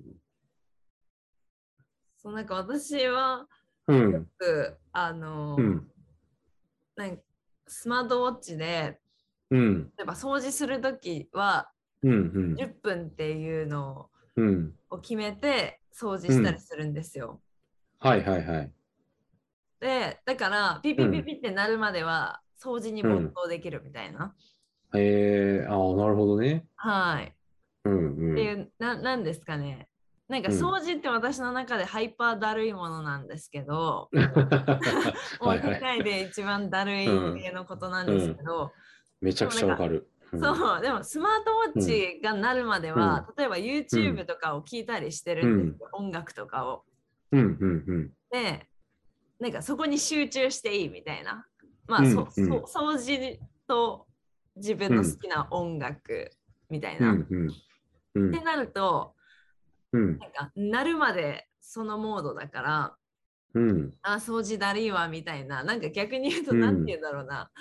[2.18, 3.48] そうなんか私は
[3.88, 4.26] うんよ。
[4.38, 5.92] くあの、うん。
[6.96, 7.24] なんか
[7.66, 9.00] スマートウォッチで
[9.50, 9.84] うん。
[9.98, 11.72] 例えば掃除するときは
[12.04, 12.12] うん。
[12.12, 12.16] う
[12.50, 12.56] ん。
[12.56, 14.76] 10分っていうのうん。
[14.92, 17.42] を決めて掃除したりするんですよ。
[18.00, 18.72] はいはいはい。
[19.80, 24.34] でだからピピピピってなるまでは掃除に没頭できるみたいな。
[24.96, 26.66] えー、ああ、なるほどね。
[26.76, 27.34] はい。
[27.86, 28.34] うんうん。
[28.34, 29.88] っていうななんですかね。
[30.28, 34.12] なんかうん掃除って私の中でハイパーだるいものなんですけど、も
[35.48, 38.72] はいうはい世界で一番だるいうん系のことなんですけど、
[39.22, 40.08] めちゃくちゃわかる。
[40.34, 46.84] うんそう、でもスマートウォッチがなるまでは、例えば YouTube とかを聞いたりしてるんですよ、音楽とかを。
[47.32, 48.12] うんうんうん。
[48.30, 48.68] で、
[49.39, 51.45] なんかそこに集中していいみたいな。
[51.88, 54.08] まあ、うんそう掃除と
[54.56, 56.32] 自分の好きな音楽
[56.69, 57.13] みたいな。
[57.13, 57.28] っうん
[58.15, 58.23] うん。
[58.23, 59.13] うんてなると、
[59.93, 62.95] うんなんかなるまでそのモードだから、
[63.54, 63.93] うん。
[64.02, 67.52] あ、掃除だるいわみたいな、なんか逆に言うと、うんなんて言うんだろうな、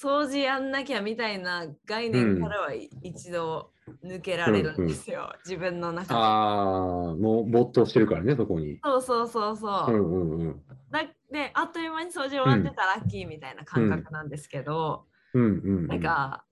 [0.00, 3.73] 掃除やんなきゃみたいな概念からは一度
[4.04, 6.14] 抜けられるんですよ、自分の中で。
[6.14, 8.78] ああ、もう没頭してるからね、そこに。
[8.82, 9.92] そうそうそうそう。
[9.92, 10.62] うんうんうん。
[10.90, 15.86] だで、あっという間に掃除終わってたらラッキーみたいな感覚なんですけど、うんうんうん。
[15.88, 16.44] なんか、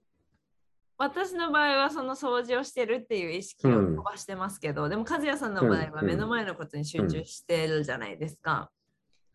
[0.98, 8.70] 私の場合はその掃除をしてるっていう意識を飛ばしてますけど、でも和也さんの場合はうん目の前のことに集中してるじゃないですか。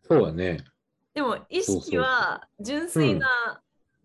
[0.02, 0.64] そうだね。
[1.14, 3.28] でも意識は純粋な、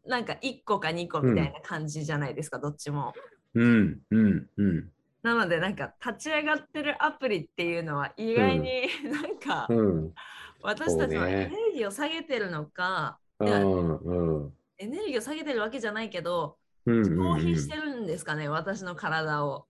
[0.06, 3.14] なんか1個か2個みたいな感じじゃないですか、どっちも。
[3.56, 4.92] うんうんうん。
[5.22, 10.14] なのでなんか立ち上がってるアプリっていうのは意外に なんかうん。
[10.62, 14.54] 私たちはそうねエネルギーを下げてるのか、ういやんうん。
[14.78, 19.68] エネルギーを下げてるわけじゃないけど、消費してるんですかね、私の体を。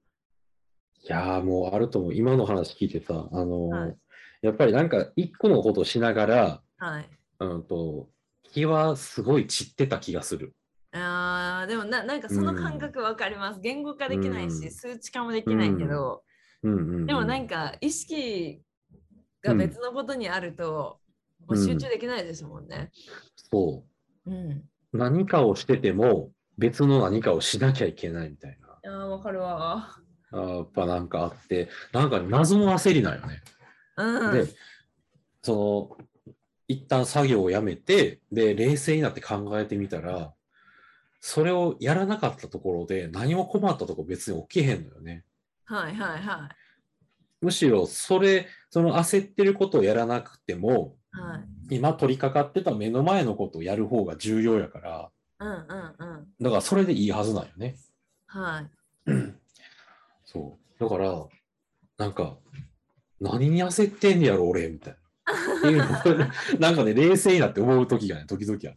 [1.08, 2.14] やーもうあると思う。
[2.14, 3.98] 今の話聞いてさ、あのーはい
[4.44, 7.10] やっぱりなんか一個のことをしながら、はい。
[7.40, 8.10] うんと、
[8.44, 10.54] 気はすごい散ってた気がする。
[11.64, 13.60] あーでもななんかその感覚わかります。
[13.62, 16.24] 言語化できないし、うん数値化もできないけど、
[16.62, 18.62] うんうんうん、でもなんか意識
[19.42, 21.00] が別のことにあると、
[21.48, 22.92] もう集中できないですもんね。
[23.36, 23.84] そ
[24.26, 24.34] うん。
[24.34, 24.64] う。
[24.94, 28.92] 何かをしてても別の何かをしなきゃいけないみたいな。
[28.92, 29.90] あーわかるわ。
[30.32, 33.42] あーやっぱなんかあって、なんか謎の焦りなんよね。
[33.98, 34.34] うん。
[34.34, 34.48] で、
[35.42, 36.34] その、
[36.68, 40.34] 一旦作業をやめて、で、冷静になって考えてみたら、
[41.26, 45.24] それをやらなかったところで何も困ったとこ別に起きへんのよね。
[45.64, 46.50] はいはいは
[47.40, 51.18] むしろそれ、その焦ってることをやらなくても、い。
[51.18, 51.38] は
[51.72, 51.76] い。
[51.78, 55.10] 今取り掛かってた目の前のことをやる方が重要やから、
[55.40, 56.28] うんうんうん。
[56.42, 57.78] だからそれでいいはずなんよね。
[58.28, 58.60] は
[59.08, 59.10] い。
[60.26, 60.84] そう。
[60.84, 61.26] だから、
[62.00, 62.38] なんか、
[63.22, 64.96] 何に焦ってんねやろ、俺、みたい
[65.64, 66.34] な。
[66.60, 68.76] なんかね、冷静になって思う時がね、時々ある。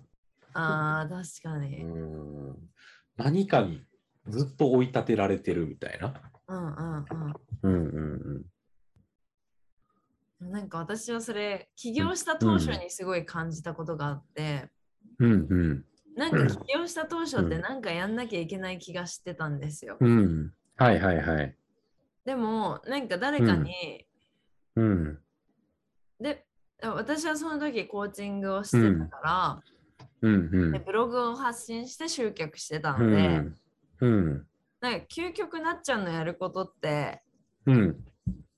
[0.58, 1.84] ああ、確かに。
[1.84, 2.70] うーん
[3.16, 3.84] 何かに
[4.28, 6.14] ずっと追い立てられてるみたいな。
[6.48, 7.34] うんうんうん。
[7.62, 8.44] うんうん
[10.38, 14.70] なんか私はそれ起業した当初にすごい感じたことがあって、
[15.18, 15.32] うん。
[15.32, 15.84] うんうん。
[16.14, 19.96] なんか起業した当初ってなんかやんなきゃいけない気がしてたんですよ。
[19.98, 20.52] うん。
[20.76, 21.56] はいはいはい。
[22.26, 24.06] でもなんか誰かに、
[24.76, 25.18] うん。
[26.20, 26.44] で
[26.82, 29.62] 私はその時コーチングをしてたから、
[30.26, 30.78] うんうんで。
[30.78, 33.54] ブログを発信して集客してたうので、ん。
[34.00, 34.46] うん。
[34.80, 37.22] なんか究極なっちゃんのやることって
[37.66, 38.04] うん。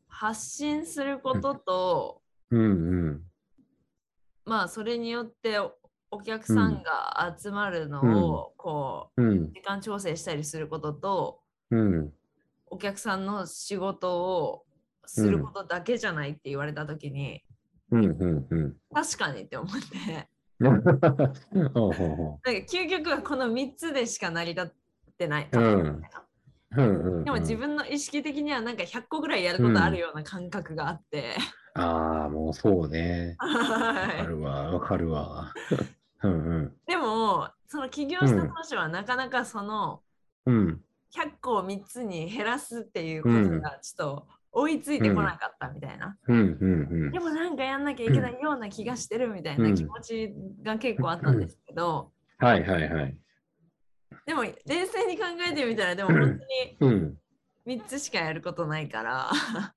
[0.08, 2.64] 発信することと、うんう
[3.10, 3.22] ん。
[4.44, 5.74] まあそれによってお
[6.10, 12.12] お客さんが集まるのをこう時間調整したりすることとうん。
[12.70, 14.64] お客さんの仕事を
[15.06, 17.42] することだけじゃないって言われた時に、
[17.90, 18.76] うんうんうん。
[18.92, 20.28] 確かにって思って
[20.60, 20.90] なんか
[22.70, 24.70] 究極はこの3つでしか成り立っ
[25.16, 25.62] てない、うん。
[25.62, 26.00] う
[26.76, 27.24] うんうんうん。
[27.24, 31.36] でも自分の意識的にはなんか100個ぐらいやることあるような感覚があって、
[31.74, 33.36] ああ、もうそうね。
[33.38, 34.16] わはい。
[34.18, 35.52] かるわ、わかるわ。
[36.24, 36.76] うんうん。
[36.86, 40.02] でもその起業した当初はなかなかその
[40.46, 40.84] うん。
[41.10, 46.42] 100個を3つに減らすっていうことがちょっと追いついてこなかったみたいな、うんう
[47.08, 52.46] んでもなんかやんなきゃいけないような気がしてるみたいな気持ちが結構あったんですけど、うん。
[52.46, 53.16] はいはいはい。
[54.26, 57.18] でも冷静に考えてみたらでも本当にうん。
[57.66, 59.30] 3つしかやることないから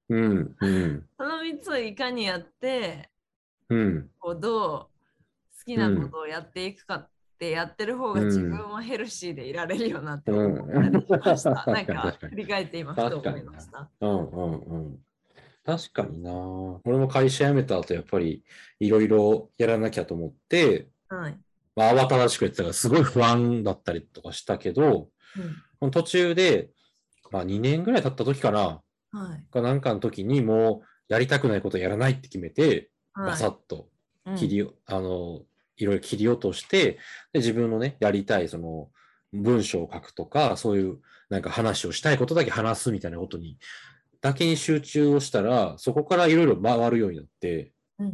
[0.09, 1.05] うんうん。
[1.17, 3.09] その3つをいかにやって
[3.69, 4.09] うん。
[4.19, 4.89] こうどう好
[5.65, 7.09] きなことをやっていくかっ
[7.41, 11.49] てやってる方が自分もヘルシーでいられるよなって思ったりしました。
[11.67, 13.89] うんなんか振り返って今ふと思いました。
[13.99, 14.99] うんうんうん。
[15.65, 16.31] 確かにな。
[16.85, 18.43] 俺も会社辞めた後、やっぱり
[18.79, 21.39] いろいろやらなきゃと思って、はい。
[21.75, 25.09] まあ、慌ただしくやってたから、すごい不安だったりとかしたけど、
[25.79, 26.69] この途中で、
[27.31, 28.81] まあ、2年ぐらい経った時かな、
[29.13, 29.43] うん、はい。
[29.51, 33.87] かなんかの時にもうやりたくないことやらないって決めて、バサッと
[34.25, 35.41] はい切り、あの、
[35.81, 36.99] いろいろ切り落として、
[37.33, 38.89] で、自分のね、やりたい、その、
[39.33, 43.57] 文章を書くとか、そういう、なんか話をしたいことだけ話すみたいなことに、
[44.21, 48.13] だけに集中をしたら、そこからいろいろ回るようになって、うんうん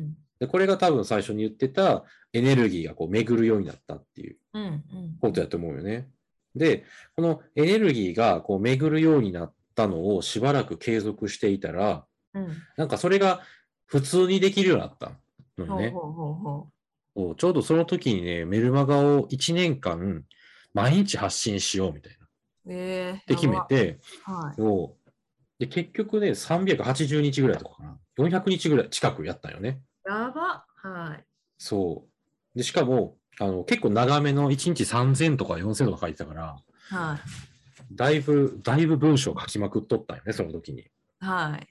[0.00, 4.82] んで、これが多分最初に言ってたエネルギーがこう巡るようになったっていううんうんうん
[5.20, 6.08] ことやと思うよね。
[6.54, 6.84] で、
[7.16, 13.40] このエネルギーがこう巡るようになったのをしばらく継続していたら、うんなんかそれが
[13.86, 15.12] 普通にできるようになった
[15.56, 15.90] のよね。
[15.90, 16.77] ほうほうほうほそ
[17.18, 20.24] うちょうどその時にね、メルマガを1年間
[20.74, 22.26] 毎日発信しようみたいな。
[22.26, 22.28] っ
[22.66, 22.72] う。
[22.72, 23.98] えー、て決めて。
[24.24, 24.60] はい。
[25.58, 27.98] で結局ね、380日ぐらいとかかな。
[28.18, 29.80] 400日ぐらい近くやったんよね。
[30.06, 30.64] やば。
[30.76, 31.24] はい。
[31.58, 32.06] そ
[32.54, 32.58] う。
[32.58, 36.56] で、しかも、あの、結構長めの1日3000とか4000とか書いてたから、
[36.90, 37.94] はい。
[37.94, 40.86] だいぶ、だいぶ文章書きまくっとったんよね、その時に。
[41.20, 41.66] はい。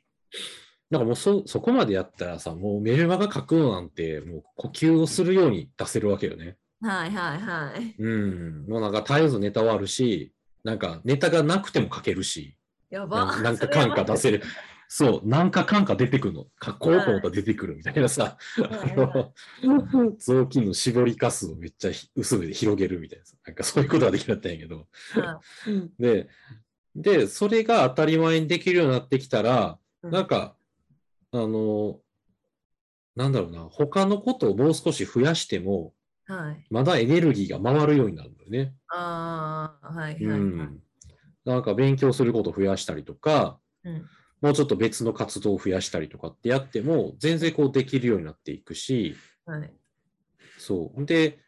[0.89, 6.57] だからもうそ、そこまでやったらさ、もうメルマガ書くのなんて、もう呼吸をするように出せるわけよね。
[6.81, 7.95] はいはいはい。
[7.97, 8.65] うん。
[8.67, 12.55] もうなんか絶えずネタはあるし、なんかネタがなくても書けるし、
[12.89, 13.25] やば。
[13.25, 14.41] なんなんか感化出せる。
[14.87, 16.45] そう、なんか感化出てくるの。
[16.63, 18.37] 書こうと思ったら出てくるみたいなさ、
[20.17, 24.87] 雑巾の絞りかすをめっちゃひ薄めで広げるみたいなさ、なんかそういうことができなったんやけど。
[25.13, 25.41] は
[25.99, 26.29] で、
[26.95, 30.55] で、それが当たり前にできるようになってきたら、うんなんか、
[31.31, 31.99] あの、
[33.15, 35.93] なんだろうな、他のことをもう少し増やしても、
[36.29, 36.31] い。
[36.31, 36.65] はい。
[36.69, 38.73] まだエネルギーが回るようになるんだよね。
[38.89, 40.39] ああ、はいはいはい。
[40.39, 40.83] うん。
[41.45, 44.05] なんか勉強することを増やしたりとか、うん
[44.41, 49.73] もうちょっと別の活動を増やしたりとかってやっても、全然こうできるようになっていくし、はい。
[50.57, 51.05] そう。
[51.05, 51.39] で、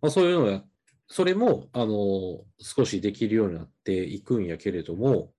[0.00, 0.62] まあ、そういうのや、
[1.06, 5.32] それも、あの、少しできるようになっていくんやけれども、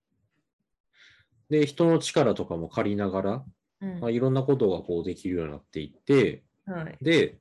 [1.50, 3.44] で、人の力とかも借りながら、うん
[3.80, 6.96] まあ、いろんなことがこうできるようになっていって、はい。
[7.02, 7.38] で、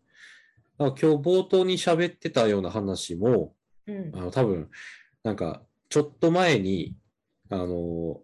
[0.77, 3.53] まあ今日冒頭に喋ってたような話も、
[3.87, 4.69] うんあの多分、
[5.23, 6.95] なんか、ちょっと前に、
[7.49, 8.21] あの、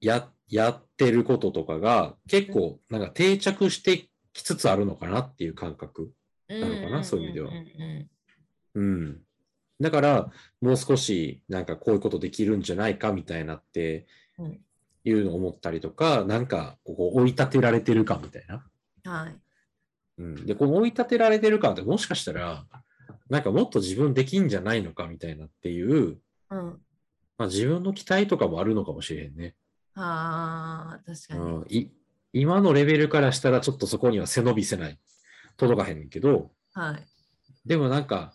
[0.00, 6.12] や、やってることとかが結構、なんか定着してきつつあるのかなっていう感覚。
[6.48, 7.50] なのかなそういう意味では
[8.74, 9.20] うん。
[9.80, 14.06] だから、もう少しなんかこういうことできるんじゃないかみたいなって
[14.38, 14.60] うん
[15.04, 18.64] いうのを思ったりとか、なんかここ追い立てられてるかみたいな。
[19.04, 19.36] はい。
[20.18, 22.66] うん、で、この追い立てられてるかってもしかしたら、
[23.28, 26.18] なんかもっと自分できんじゃないのかみたいなっていう、
[26.50, 26.80] うん。
[27.36, 29.54] まあ、自分の期待とかもあるのかもしれへんね。
[29.94, 31.40] ああ、確かに。
[31.40, 31.88] うん、い
[32.32, 34.98] 今のレベルからしたらちょっとそこには背伸びせない。
[35.56, 37.06] 届かへんけど、はい。
[37.66, 38.34] でもなんか、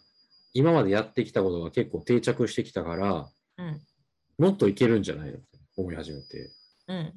[0.53, 3.81] 今までやってきたことが結構定着してきたから、うん。
[4.37, 6.49] もっといけるんじゃないのって思い始めて。
[6.89, 7.13] うん。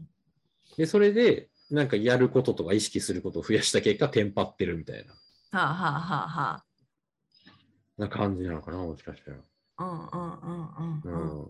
[0.77, 5.13] で、それで、なんかやることとか意識することを増やした結果、テンパってるみたいな、
[5.59, 6.65] はあ、はあはあは
[7.97, 9.39] な感じなのかな、もしかしたら。
[9.79, 11.43] あ、うんうんうんううんうん。
[11.43, 11.49] ん。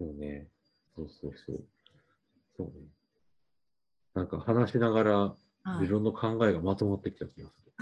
[0.00, 0.48] そうね。
[0.96, 1.64] そうそうそう。
[2.56, 2.72] そうね。
[4.14, 5.44] なんか話しながら、はい
[5.80, 7.72] 自分の考えがまとまってきた気がする。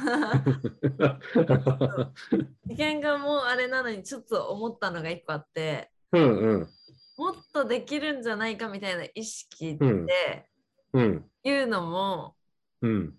[2.73, 6.69] 意見がもうあれなのにちょっと思ったのが一個あってうんうん。
[7.17, 10.49] もっとできるんじゃないかみたいな意識で
[10.93, 11.25] うんうん。
[11.43, 12.35] 言うのも、
[12.83, 13.15] うん。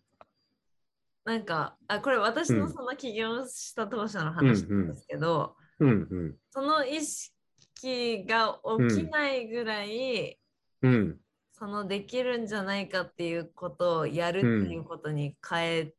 [1.26, 6.36] なんかあこれ私うんのその起業した当初の話なんですけど、うんうん。
[6.52, 10.40] その意識が起きないぐらい、
[10.82, 11.20] うん。
[11.54, 15.94] そのできるんじゃないかっていうことをやるっていうことに変え、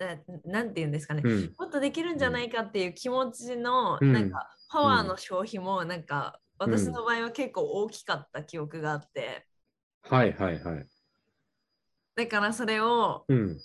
[0.00, 0.52] うん。
[0.52, 1.54] ななんて言うんですかね、うん。
[1.58, 9.46] もっとできるんじゃないかっていう気持ちの、うんなんかパワーの消費もなんか、私の場合は結構大きかった記憶があって
[10.02, 10.86] はいはいはい。
[12.16, 13.58] だからそれをうん。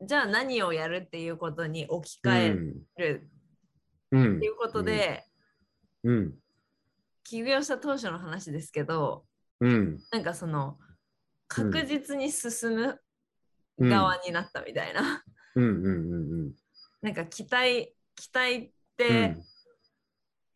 [0.00, 3.30] じゃあ何をやるっていうことに置き換える
[4.12, 4.36] うん。
[4.36, 5.24] っていうことで、
[6.04, 6.34] うん。
[7.24, 9.24] 起業した当初の話ですけど
[9.60, 9.98] うん。
[10.12, 10.78] なんかその
[11.48, 13.00] 確実に進む
[13.78, 13.90] うん。
[13.90, 16.54] 側になったみたいな、うんうんうん
[17.02, 19.06] なんか期待期待っうん。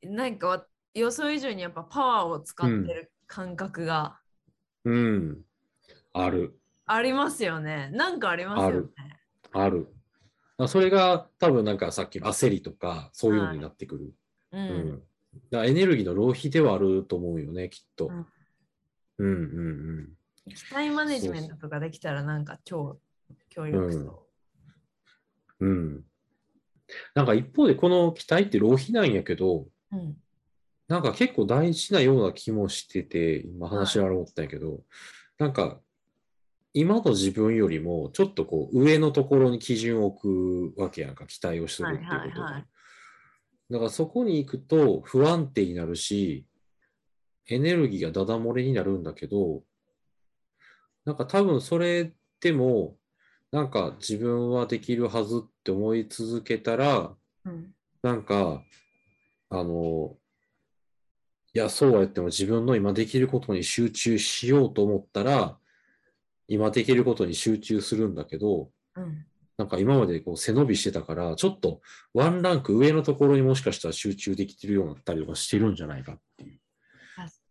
[0.00, 4.18] て、なんかわ予想以上にやっぱパワーを使ってる感覚が
[4.84, 4.94] うん。
[4.94, 4.98] う
[5.32, 5.44] ん。
[6.12, 6.58] ある。
[6.86, 7.90] ありますよね。
[7.92, 8.88] なんかありますよね。
[9.52, 9.88] ある。
[10.56, 14.14] あそれが多分なんかさっきの焦りとかそういうのになってくる。
[14.52, 14.56] う。
[14.56, 15.02] うんん。
[15.50, 18.08] だエネルギーの浪費ではあると思うよね、きっと。
[18.08, 18.26] うん
[19.18, 20.08] うんうん
[20.48, 22.98] 期待マネジメントとかできたらなんか超
[23.50, 24.27] 協力そうん。
[25.60, 26.04] うん。
[27.14, 29.96] なんか一方でこの期待って浪費なんやけど、う。
[29.96, 30.16] うん。
[30.88, 34.80] なんか結構大事なような気もしてて、今話しながら思ったんやけど、
[35.38, 35.80] なんか
[36.72, 42.16] 今の自分よりもちょっとこう上のところに基準を置くわけやんか、期待をするっていうこ
[43.70, 46.46] だからそこに行くと不安定になるし、
[47.48, 49.62] エネルギーがダダ漏れになるんだけど、
[51.04, 52.96] なんか多分それでも、
[53.50, 57.74] なんか自分はできるはずって思い続けたら、うん。
[58.02, 58.62] なんか、
[59.50, 60.16] あの、
[61.54, 65.58] いや、そうは言っても自分の今できることに集中しようと思ったら、
[66.46, 69.24] 今できることに集中するんだけど、うん。
[69.56, 71.80] なんか今までこう背伸びしてたから、ちょっと
[72.14, 76.57] ワンランク上のところにもしかしたら集中できてるようになったりとかしてるんじゃないかっていう。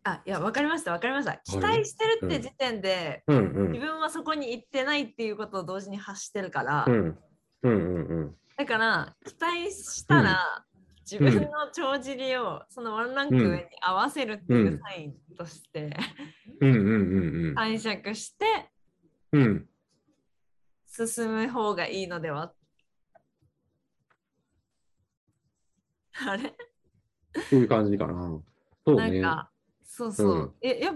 [0.08, 1.38] あ、あいや、わかりました、わかりました。
[1.38, 3.86] 期待してるって時点で、うんうん自。
[3.86, 7.17] 分はそこに行ってないっていうことを同時に発してるから、うんうん
[7.63, 8.36] うんうん。
[8.58, 10.63] だから、期待したら、
[11.10, 15.96] 自分の帳尻をそのワンランク上に合わせるっていうサインとして
[16.60, 17.56] うんうんうんうん。
[17.56, 18.70] 解釈して
[19.32, 19.70] うん。
[20.86, 22.52] 進む方がいいのでは？
[26.28, 26.54] あれ？
[27.50, 28.41] そういう感じかな。
[28.86, 29.22] そうね。
[29.22, 29.52] なんか、
[29.88, 30.36] そうそう。
[30.36, 30.93] うんえや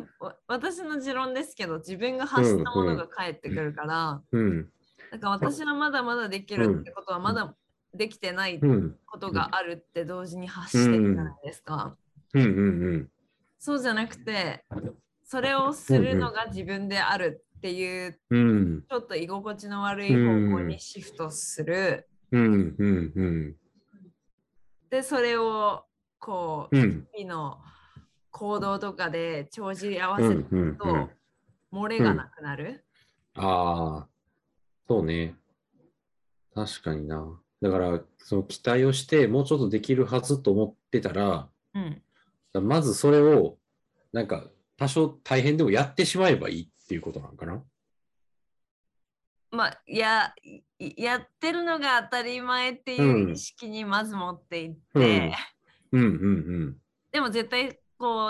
[0.47, 4.69] 私の持論ですけど、自分が発したものが返ってくるから、うん。
[5.11, 7.55] なんか私はまだまだできるってことは、まだ
[7.93, 8.95] できてないうん。
[9.05, 11.97] ことがあるって同時に発してるじゃないですか。
[12.33, 13.09] うんうんうん。
[13.59, 14.65] そうじゃなくて、
[15.23, 18.83] それをするのが自分であるっていう、うん。
[18.89, 20.17] ちょっと居心地の悪い方
[20.57, 22.07] 向にシフトする。
[22.31, 23.55] うんうんうん。
[24.89, 25.85] で、それを
[26.19, 27.07] こう、うん。
[27.13, 27.57] 日々の
[28.31, 30.77] 行動とかで帳尻合わうせるんうんうん。
[30.77, 31.09] と、
[31.71, 32.85] 漏れがなくなる。
[33.35, 34.07] ああ、
[34.87, 35.35] そうね。
[36.55, 37.39] 確かにな。
[37.61, 42.01] だから、その期待をして、もうちょっとできるはずと思ってたら、うん。
[42.67, 43.57] まずそれを、
[44.11, 47.63] なんか、多少大変でもやってしまえばいいっていうことなんかな？
[49.51, 50.33] まあ、や、
[50.79, 55.33] いやってるのが当たり前っていううん意識にまず持っていって、
[55.91, 56.07] うんうんう
[56.69, 56.77] ん。
[57.11, 58.29] でも絶対こ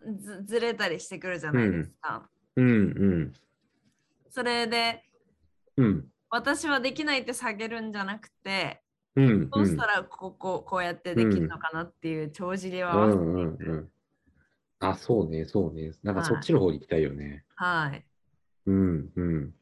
[0.00, 2.28] うずずれたりしてくるじゃないですか。
[2.56, 3.32] うんうん。
[4.28, 5.04] それで
[5.76, 6.08] うん。
[6.30, 8.82] 私はできないって下げるんじゃなくて
[9.14, 9.50] うん。
[9.50, 13.64] どうしたらこここうやってできるのかなっていう帳尻を合わせていうんうんく。
[13.64, 13.90] うん。
[14.80, 15.92] あ、そうね、そうね。
[16.02, 17.44] なんかはいそっちの方に行きたいよね。
[17.54, 18.04] はい。
[18.66, 19.54] うんうん。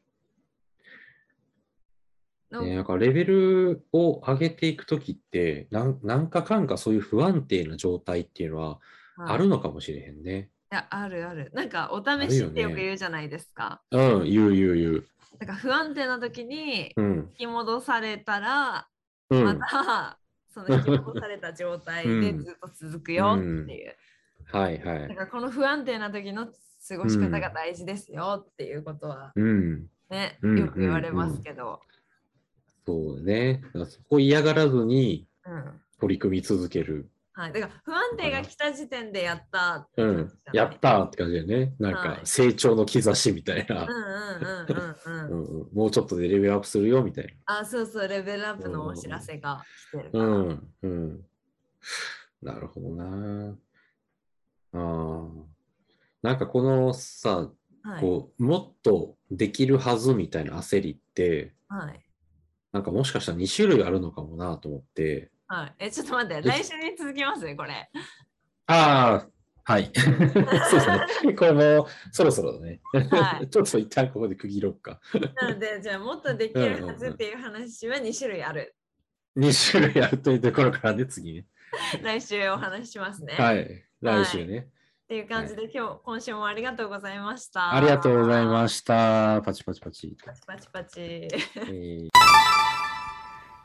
[2.51, 8.79] のね、なんかレベルを上げていくときって、なんかかんかそういう不安定な状態っていうのははい
[9.17, 10.49] あるのかもしれへんね。
[10.71, 11.51] いや、あるある。
[11.53, 13.81] なんか、お試しってよく言うじゃないですか。
[13.91, 15.05] うん、言う言う言う。
[15.39, 17.29] だから、不安定な時にうん。
[17.31, 18.87] 引き戻されたら、
[19.29, 19.59] まうん。
[19.59, 20.17] た、
[20.53, 23.95] その引き戻された状態でずっと続くよっていう。
[24.51, 25.07] はいはい。
[25.07, 29.87] だから、この不安定な時の過ごし方が大事ですよっていうことはうん。
[30.09, 31.81] ね、うんよく言われますけど。
[32.85, 33.61] そうね。
[33.87, 35.81] そこ嫌がらずにうん。
[35.99, 37.09] 取り組み続ける。
[37.35, 37.51] はい。
[37.51, 41.73] だから、不安定が来た時点でやったってうんやったーって感じだよね。
[41.79, 43.87] なんはいか成長の兆しみたいなう。
[43.87, 44.03] んうん
[44.45, 45.45] うんうんうん。
[45.49, 50.09] うんうんもうちょっとでレベルアップするよみたいあ、そうそう、レベルアップのお知らせが来てる。
[50.13, 50.73] うん。
[50.83, 51.25] うん。
[52.41, 53.57] なるほどな。
[54.73, 55.53] ああ。
[56.21, 57.49] なんかこのさ、
[57.81, 58.01] はい。
[58.01, 61.99] こう、もっとできるはずみたいな焦りって、はい。
[62.71, 65.32] なんかもしかしたら2種類あるのかもなと思って。
[65.53, 65.75] はい。
[65.77, 67.89] え、ちょっと待って、で来週に続きますね、これ。
[68.65, 69.27] ああ、
[69.65, 69.91] はい。
[69.93, 70.25] そうで
[70.79, 71.33] すね。
[71.37, 72.81] これもうそろそろだね。
[72.91, 74.99] はい ちょっと一旦ここで区切ろうか。
[75.35, 78.75] なので、じゃあ、もっとできるはずっていう話は2種類ある。
[79.37, 81.45] 2種類あるというところからね、次ね。
[82.01, 83.33] 来週お話ししますね。
[83.33, 83.85] っはい。
[84.01, 84.69] 来週ね。
[85.07, 87.75] ていう感じで、今日、今週もありがとうございました。
[87.75, 88.47] ありがとうございす。
[88.49, 89.41] ました。
[89.43, 90.17] パチパチパチ。
[90.25, 91.01] パチパチパチ。
[91.01, 92.62] えー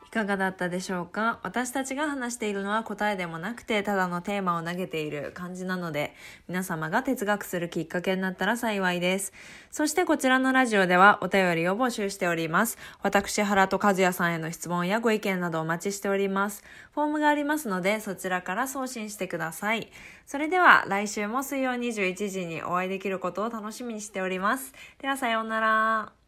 [0.09, 1.39] いかがだったでしょうか？
[1.43, 6.15] 私たちが話しているのは答えでもなくてただのテーマを投げている感じなので
[6.47, 9.33] 皆様が哲学するきっかけになったら幸いです。
[9.69, 12.79] そしてこちらのラジオではお便りを募集しております。
[13.03, 16.63] 私原と和也さんへの質問やご意見などお待ちしております。
[16.95, 19.91] フォームがありますのでそちらから送信してください。
[20.25, 24.73] それでは来週も水曜21時にお会いできることを楽しみにしております。
[24.97, 26.18] ではさようなら。